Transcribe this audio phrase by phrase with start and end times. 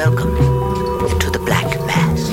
[0.00, 0.34] Welcome
[1.18, 2.30] to the Black Mass.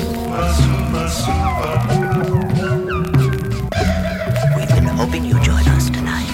[4.55, 6.31] We've been hoping you join us tonight.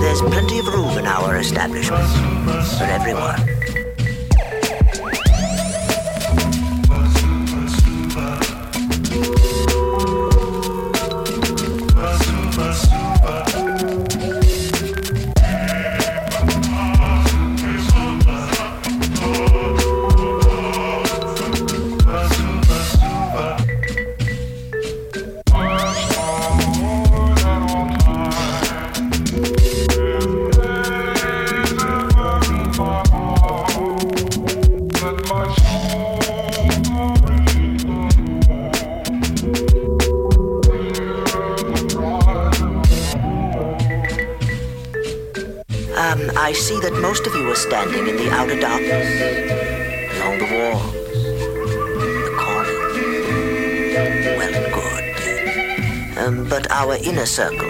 [0.00, 2.06] There's plenty of room in our establishment
[2.78, 3.49] for everyone.
[57.30, 57.69] circle.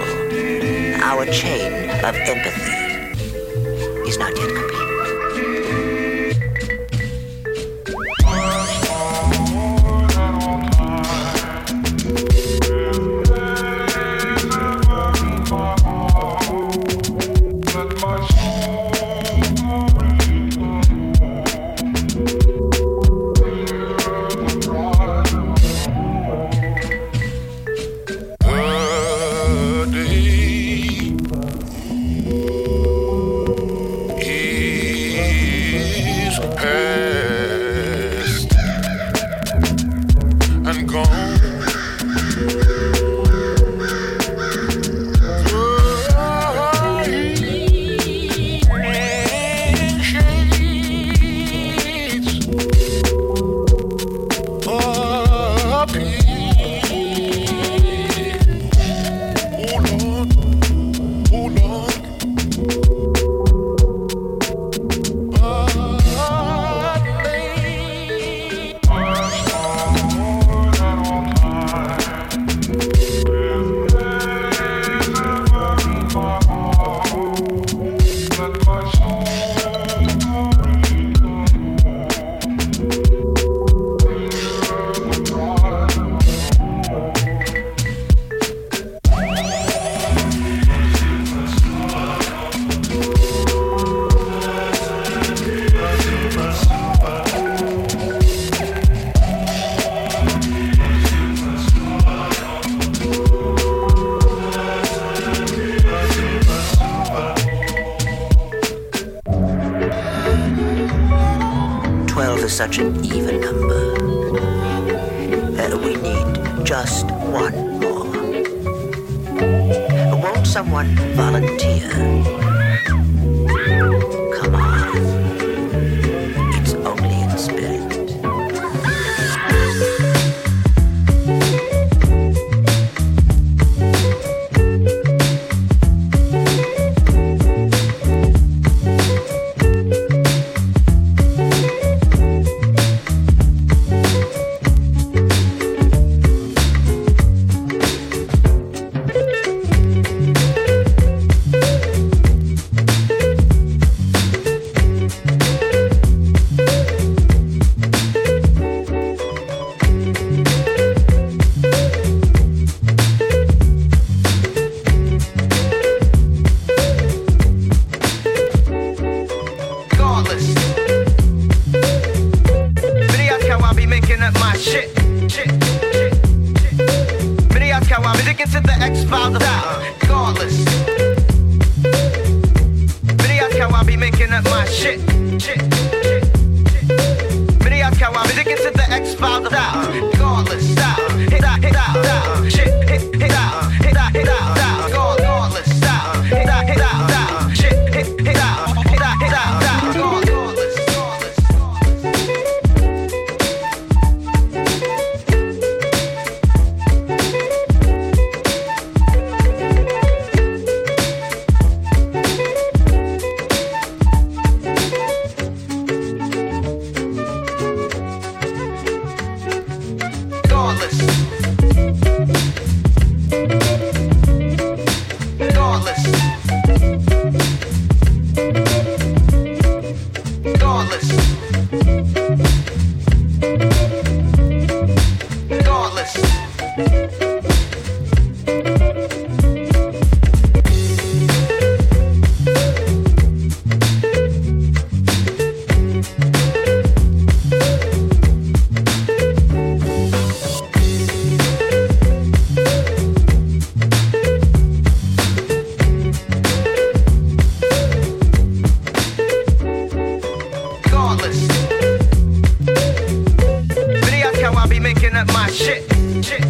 [265.21, 265.83] up my shit.
[266.25, 266.43] shit.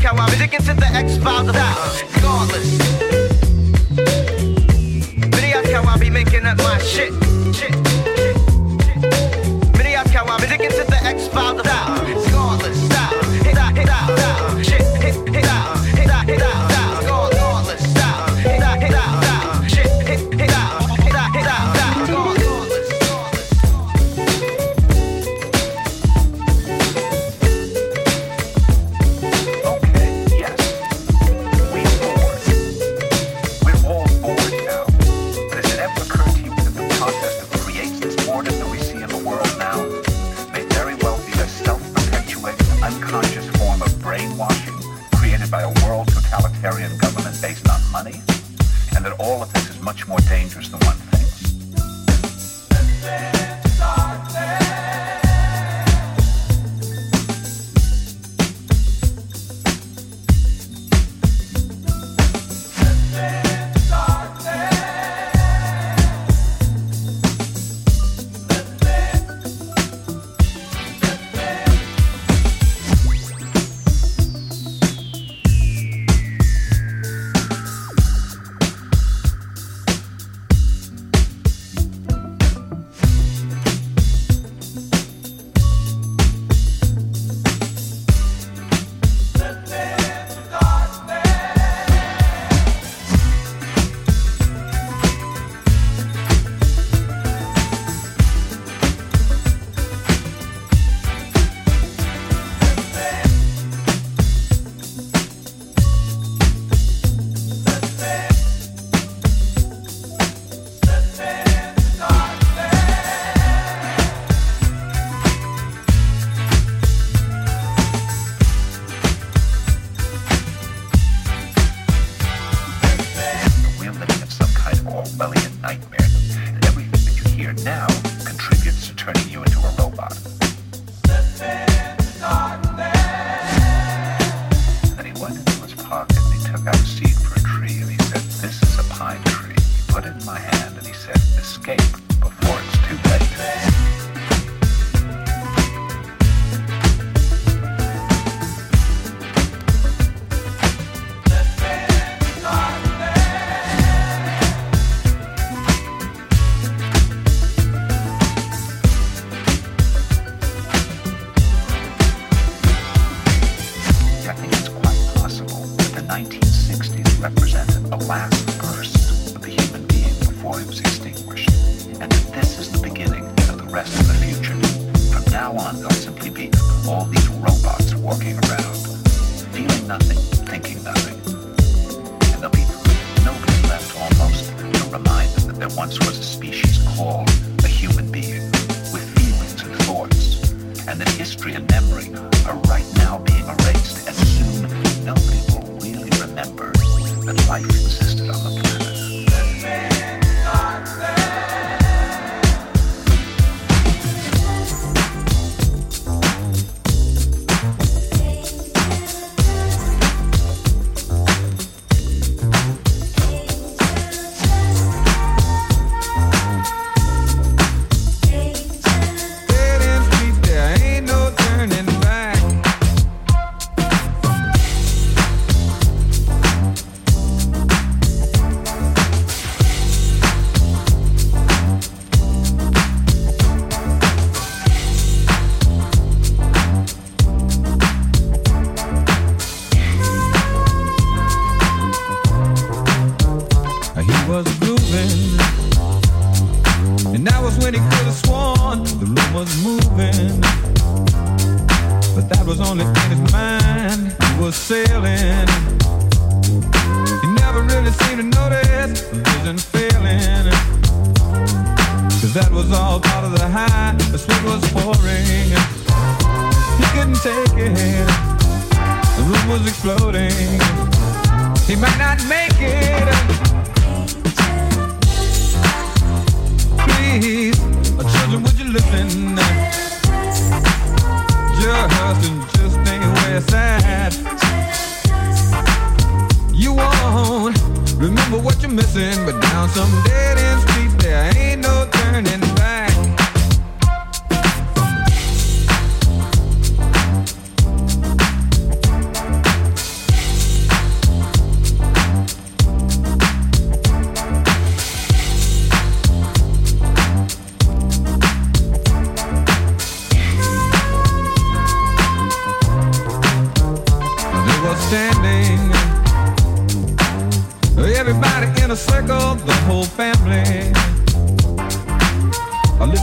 [0.00, 2.80] Kawa, music into the X Files without regardless.
[5.98, 7.29] Be making up my shit.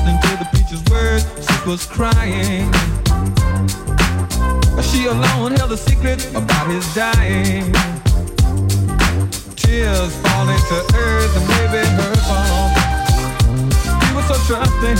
[0.07, 2.73] listening to the preacher's words, she was crying.
[4.81, 7.71] She alone held a secret about his dying.
[9.55, 12.73] Tears falling to earth and maybe her fault.
[14.03, 14.99] He was so trusting,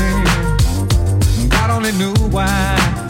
[1.50, 3.07] God only knew why.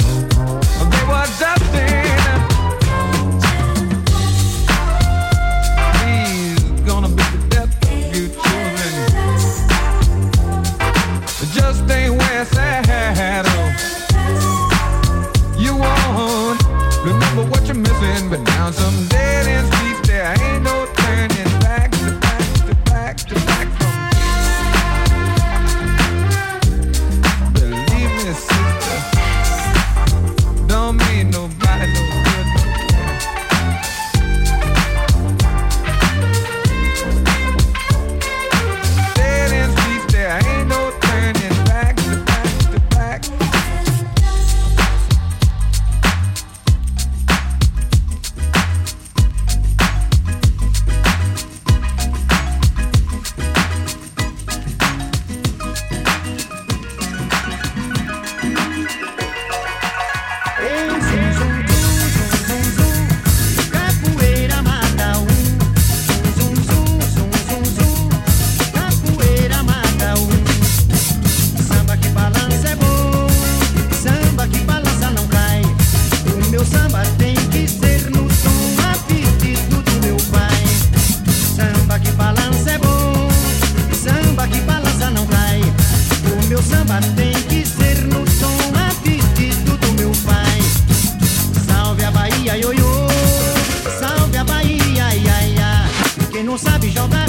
[96.57, 97.26] sabe jogar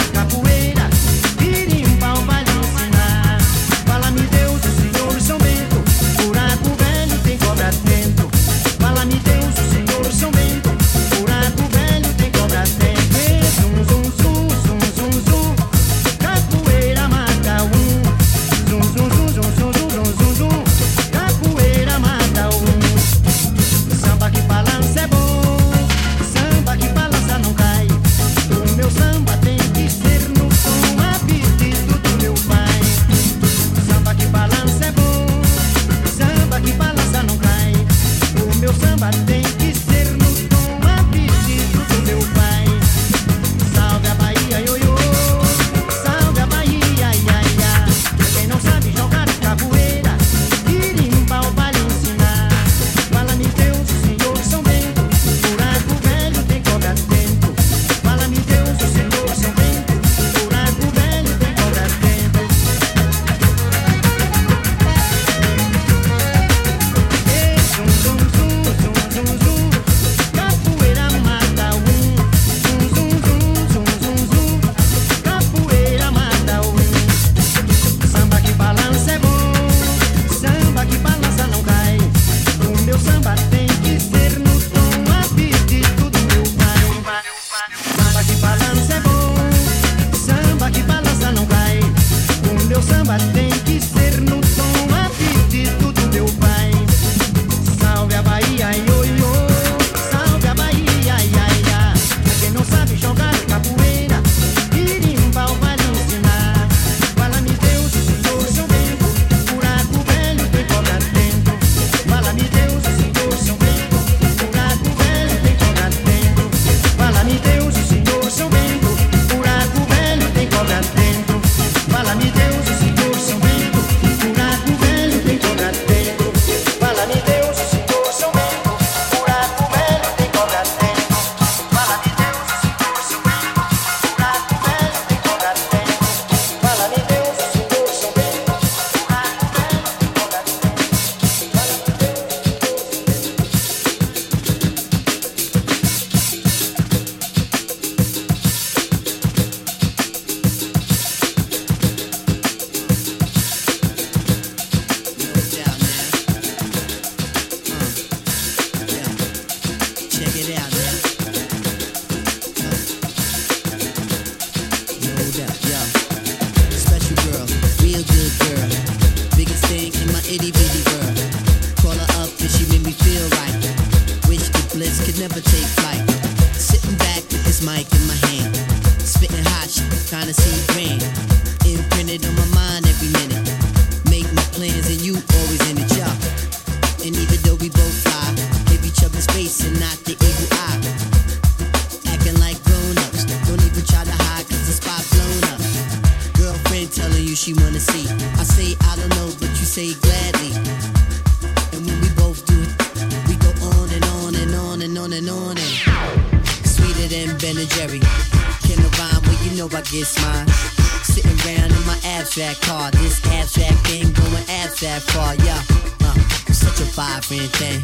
[217.29, 217.81] vibrant thing,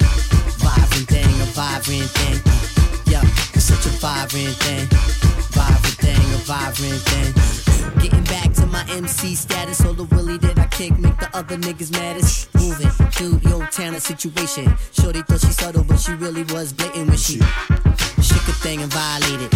[0.56, 3.12] vibrant thing, a vibrant thing.
[3.12, 3.20] Yo,
[3.52, 4.88] it's such a vibrant thing,
[5.52, 8.00] vibrant thing, a vibrant thing.
[8.00, 11.58] Getting back to my MC status, all the willy that I kick make the other
[11.58, 12.54] niggas maddest.
[12.54, 14.72] Moving through your talent situation.
[14.92, 17.36] Shorty thought she subtle, but she really was blatant when she
[18.24, 19.52] shook a thing and violated.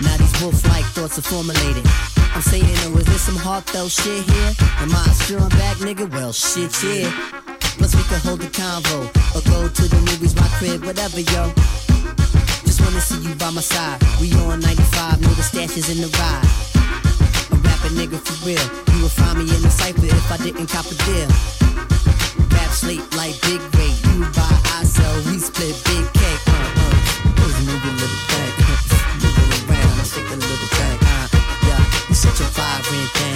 [0.00, 1.84] Now these wolf-like thoughts are formulated.
[2.34, 4.52] I'm saying, oh, is this some heartfelt shit here?
[4.78, 6.08] Am I a strong back nigga?
[6.12, 7.53] Well, shit, yeah.
[7.78, 11.52] Plus, we can hold a convo or go to the movies, my crib, whatever, yo.
[12.64, 14.00] Just wanna see you by my side.
[14.20, 16.46] We on 95, know the stash is in the ride.
[17.50, 18.62] A rapper nigga for real.
[18.94, 21.28] You would find me in the cipher if I didn't cop a deal.
[22.54, 23.98] Rap slate like big weight.
[24.06, 26.42] You buy, I sell, we split big cake.
[26.46, 26.94] Uh, uh.
[27.38, 28.52] Cause nigga little back.
[29.20, 30.98] Move around, shake a little back.
[31.02, 31.26] Uh,
[31.66, 33.33] yeah, you such a vibrant thing.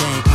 [0.00, 0.31] Wicked.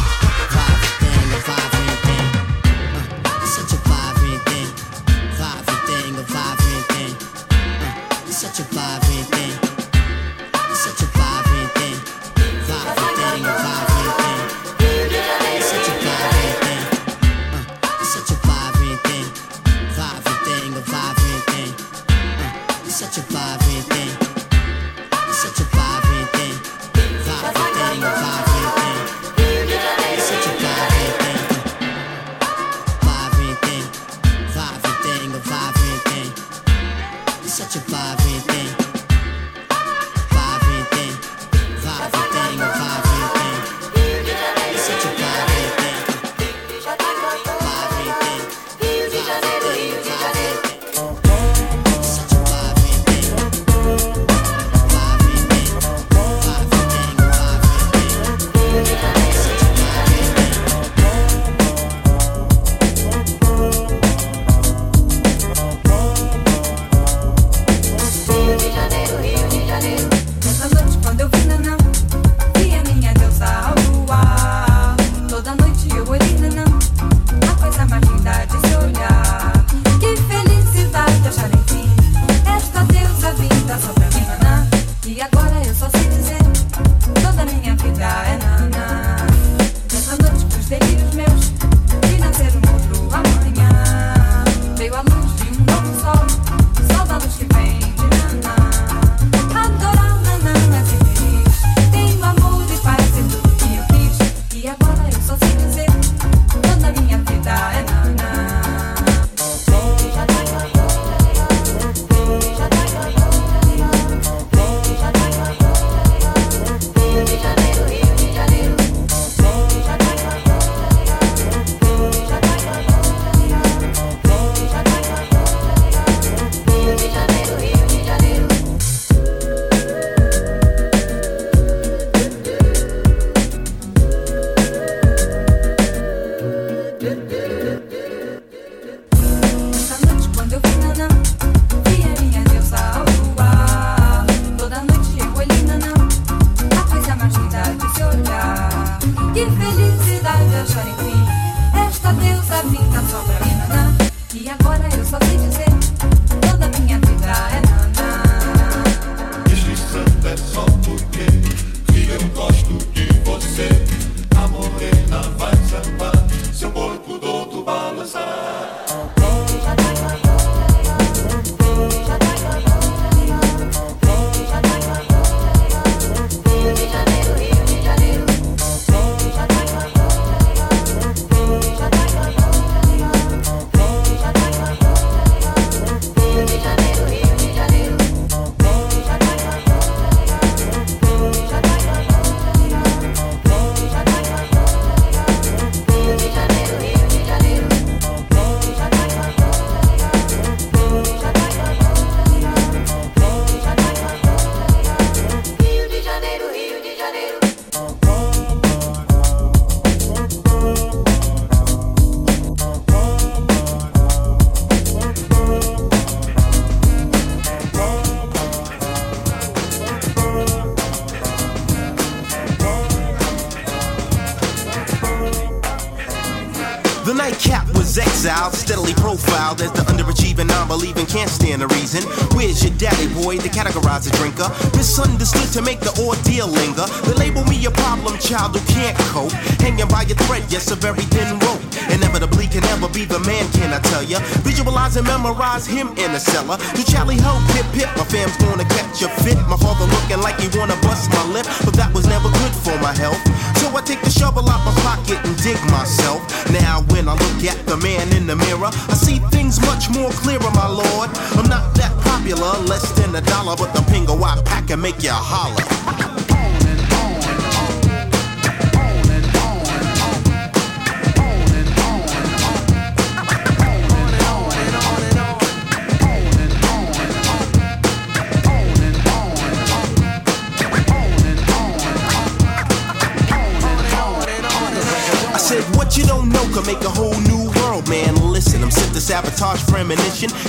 [245.27, 246.55] Memorize him in the cellar.
[246.55, 249.35] To Charlie Ho, pip pip, my fam's gonna catch a fit.
[249.51, 252.75] My father looking like he wanna bust my lip, but that was never good for
[252.79, 253.19] my health.
[253.59, 256.23] So I take the shovel out my pocket and dig myself.
[256.51, 260.11] Now when I look at the man in the mirror, I see things much more
[260.23, 261.09] clearer, my lord.
[261.35, 265.03] I'm not that popular, less than a dollar, but the pingo I pack and make
[265.03, 265.56] you holler.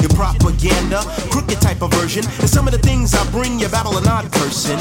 [0.01, 2.25] Your propaganda, crooked type of version.
[2.41, 4.79] And some of the things I bring, you babble odd person.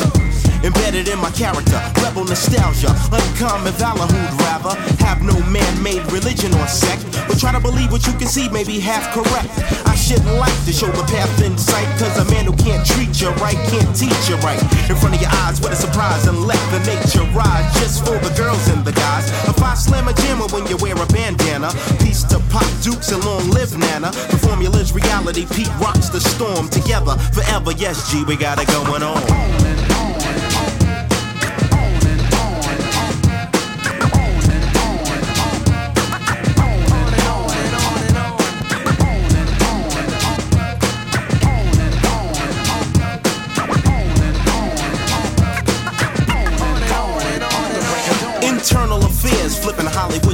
[0.63, 6.67] Embedded in my character, rebel nostalgia, uncommon valor who'd rather have no man-made religion or
[6.67, 9.86] sect, but try to believe what you can see may be half correct.
[10.07, 13.19] I shouldn't like to show the path in sight, cause a man who can't treat
[13.19, 14.55] you right can't teach you right.
[14.87, 18.15] In front of your eyes, what a surprise, and let the nature rise just for
[18.17, 19.27] the girls and the guys.
[19.49, 23.21] If I slam a jammer when you wear a bandana, peace to Pop Dukes and
[23.25, 24.11] long live Nana.
[24.31, 27.73] The formula's reality, Pete rocks the storm together forever.
[27.73, 29.66] Yes, G, we got it going on.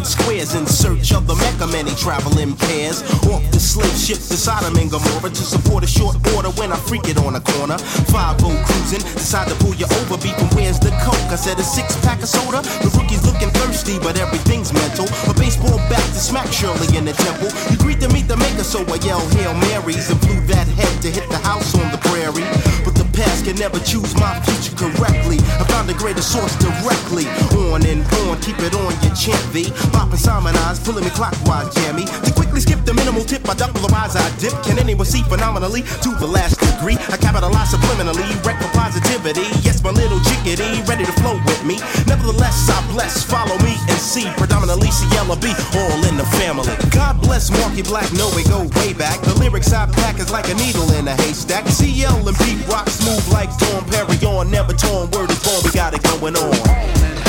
[0.04, 1.68] Squares in search of the Mecca.
[1.68, 3.02] Many travel in pairs.
[3.32, 6.78] Off the slave ship to Sodom and Gomorrah to support a short order when I
[6.78, 7.78] freak it on a corner.
[7.78, 10.18] 5 cruising, decide to pull you over.
[10.20, 11.16] Beeping, where's the coke?
[11.32, 12.62] I said a six pack of soda.
[12.84, 15.08] The rookie's looking thirsty, but everything's mental.
[15.30, 17.50] A baseball bat to smack Shirley in the temple.
[17.72, 21.02] You greet to meet the maker, so I yell Hail Marys and flew that head
[21.02, 22.46] to hit the house on the prairie.
[22.84, 25.38] But the past can never choose my future correctly.
[25.62, 27.26] I found a greater source directly.
[27.70, 29.72] On and on, keep it on your chant V.
[29.94, 32.06] Popping Simon eyes, pulling me clockwise, jammy.
[32.06, 34.54] To quickly skip the minimal tip, I double the rise, I dip.
[34.64, 36.53] Can anyone see phenomenally to the last
[36.84, 36.98] degree?
[37.10, 39.48] I capitalize subliminally, wreck for positivity.
[39.64, 41.80] Yes, my little chickadee, ready to flow with me.
[42.08, 44.28] Nevertheless, I bless, follow me and see.
[44.38, 46.76] Predominantly CLB, all in the family.
[46.92, 49.22] God bless Marky Black, know we go way back.
[49.22, 51.68] The lyrics I pack is like a needle in a haystack.
[51.68, 55.10] CL and Pete Rock smooth like Dom Perignon, never torn.
[55.12, 57.23] Word is born, we got it going on.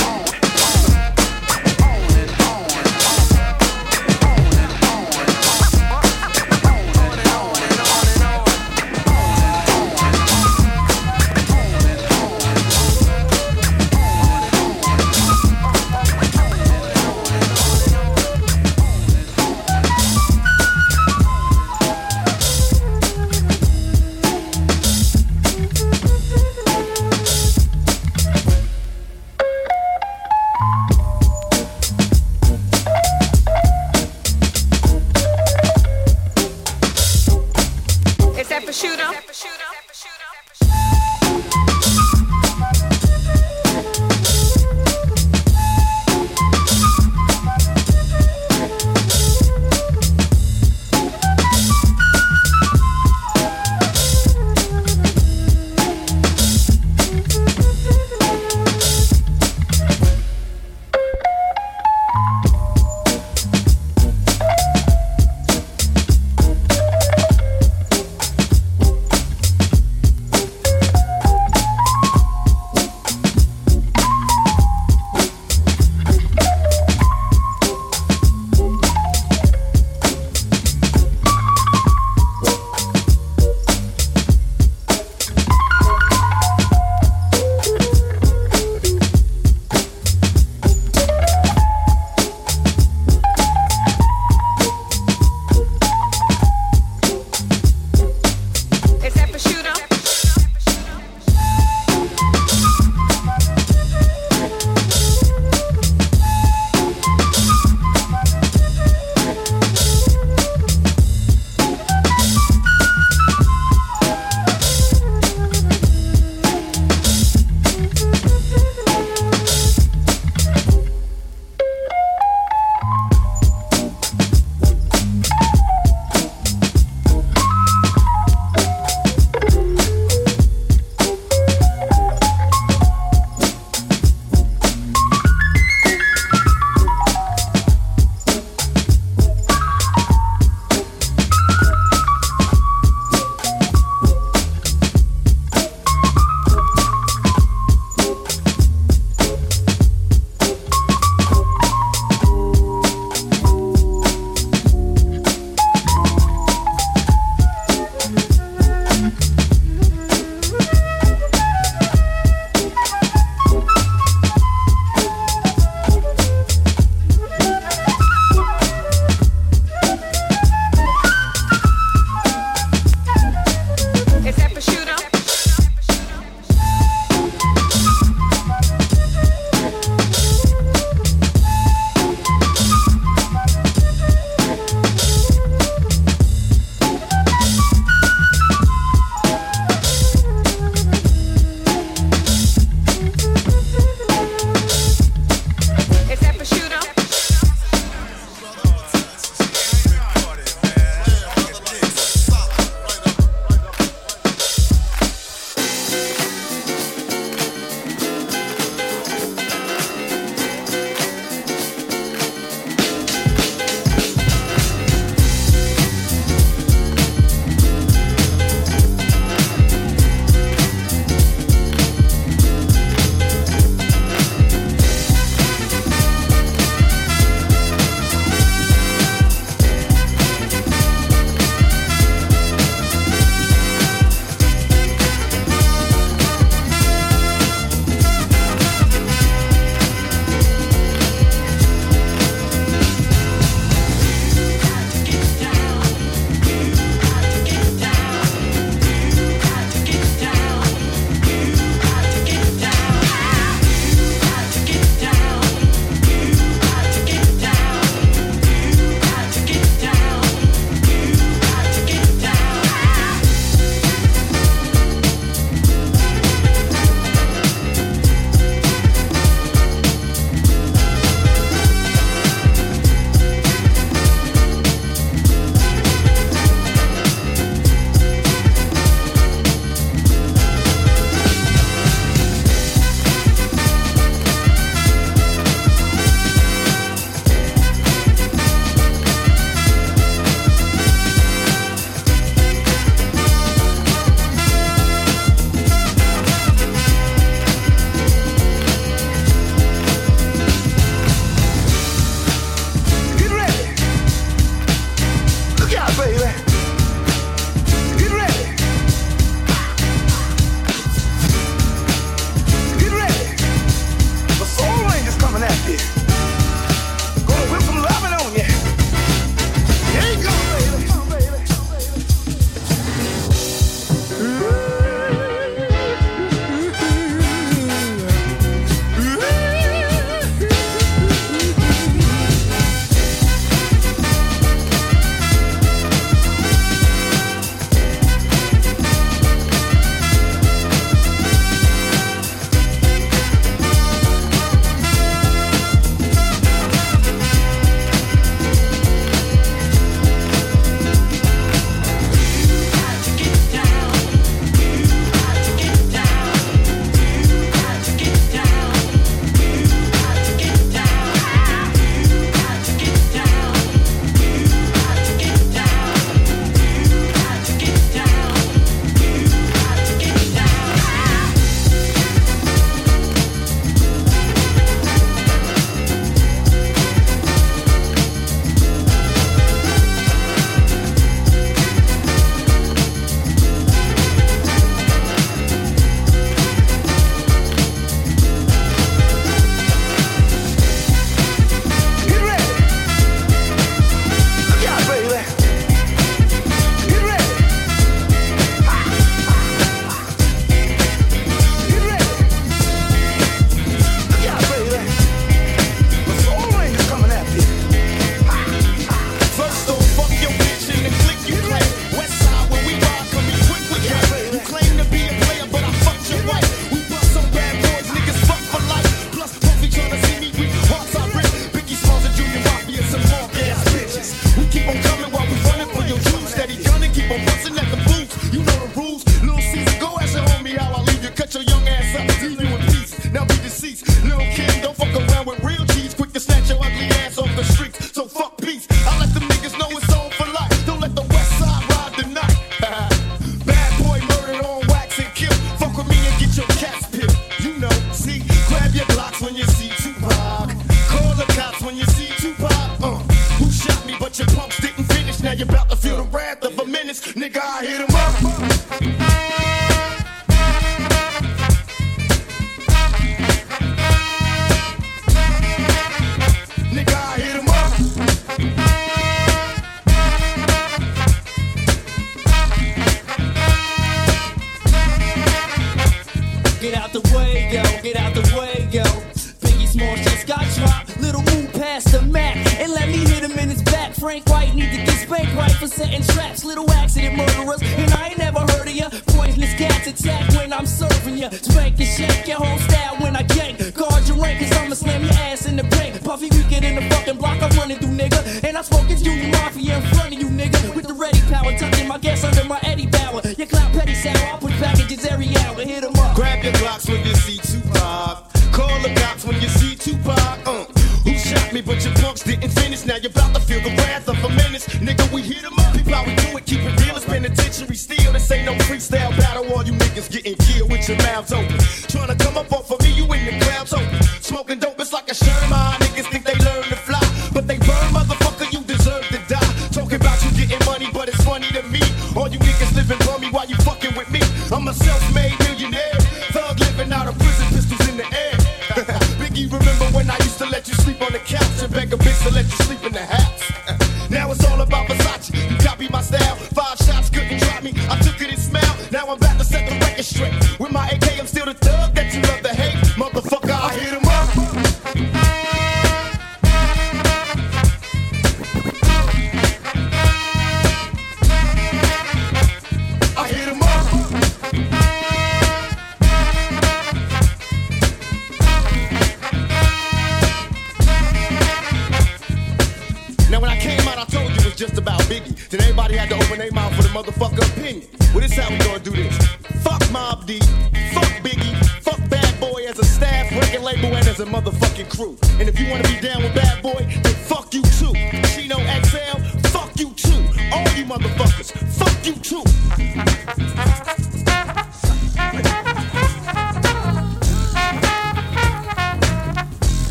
[305.74, 306.53] Yeah, baby.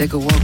[0.00, 0.39] Take a walk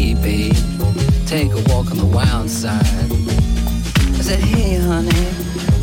[0.00, 0.54] Hey, babe.
[1.26, 2.80] Take a walk on the wild side.
[4.16, 5.10] I said, hey, honey,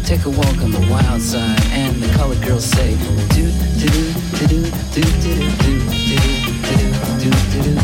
[0.05, 1.61] take a walk on the wild side.
[1.65, 2.97] And the colored girls say,
[3.35, 3.93] do, do,
[4.41, 4.57] do, do,
[4.89, 6.17] do, do, do, do, do,
[6.65, 6.89] do,
[7.21, 7.76] do, do, do.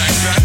[0.00, 0.39] back, back.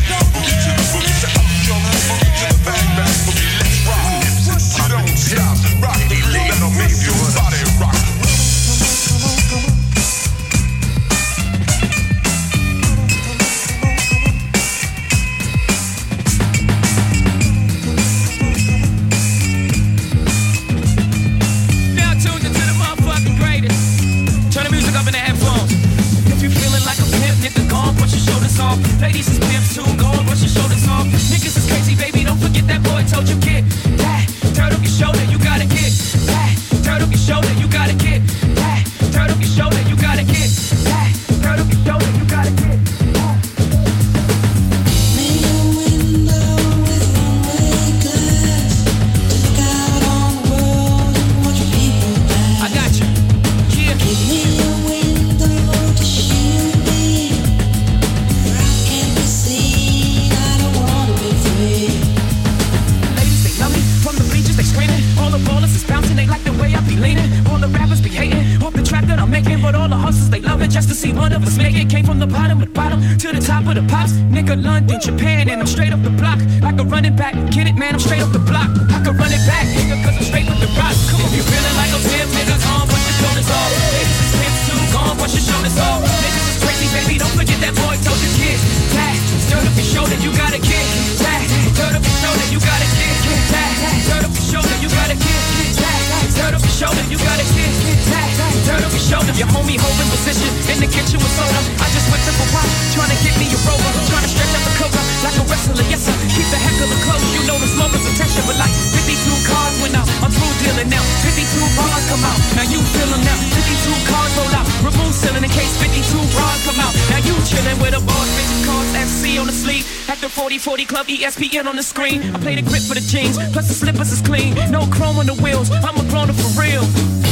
[110.86, 111.06] selling out.
[111.26, 113.38] 52 bars come out, now you feeling now?
[113.54, 116.94] 52 cars roll out, remove ceiling in case 52 bras come out.
[117.10, 119.86] Now you chilling with a boss, bitch, cars FC on the sleeve.
[120.10, 122.22] At the 4040 club, ESPN on the screen.
[122.36, 124.56] I play the grip for the jeans, plus the slippers is clean.
[124.72, 127.25] No chrome on the wheels, I'm a grown for real.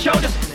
[0.00, 0.49] shoulders.